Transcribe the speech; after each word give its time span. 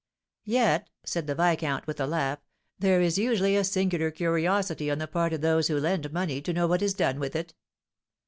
"Yet," 0.47 0.89
said 1.03 1.27
the 1.27 1.35
viscount, 1.35 1.85
with 1.85 1.99
a 1.99 2.07
laugh, 2.07 2.39
"there 2.79 3.01
is 3.01 3.19
usually 3.19 3.55
a 3.55 3.63
singular 3.63 4.09
curiosity 4.09 4.89
on 4.89 4.97
the 4.97 5.05
part 5.05 5.31
of 5.31 5.41
those 5.41 5.67
who 5.67 5.79
lend 5.79 6.11
money 6.11 6.41
to 6.41 6.53
know 6.53 6.65
what 6.65 6.81
is 6.81 6.95
done 6.95 7.19
with 7.19 7.35
it." 7.35 7.53